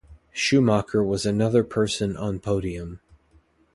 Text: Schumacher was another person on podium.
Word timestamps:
Schumacher 0.31 1.03
was 1.03 1.27
another 1.27 1.63
person 1.63 2.17
on 2.17 2.39
podium. 2.39 2.99